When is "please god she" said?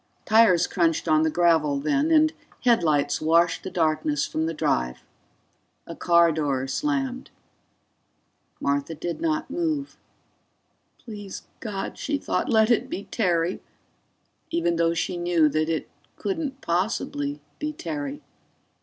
10.97-12.17